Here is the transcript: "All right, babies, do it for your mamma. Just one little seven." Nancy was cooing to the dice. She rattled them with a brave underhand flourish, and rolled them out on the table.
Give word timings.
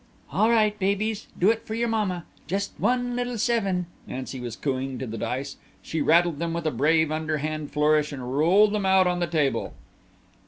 "All 0.31 0.49
right, 0.49 0.79
babies, 0.79 1.27
do 1.37 1.51
it 1.51 1.63
for 1.67 1.75
your 1.75 1.87
mamma. 1.87 2.25
Just 2.47 2.71
one 2.79 3.15
little 3.15 3.37
seven." 3.37 3.85
Nancy 4.07 4.39
was 4.39 4.55
cooing 4.55 4.97
to 4.97 5.05
the 5.05 5.15
dice. 5.15 5.57
She 5.83 6.01
rattled 6.01 6.39
them 6.39 6.53
with 6.53 6.65
a 6.65 6.71
brave 6.71 7.11
underhand 7.11 7.69
flourish, 7.69 8.11
and 8.11 8.35
rolled 8.35 8.73
them 8.73 8.87
out 8.87 9.05
on 9.05 9.19
the 9.19 9.27
table. 9.27 9.75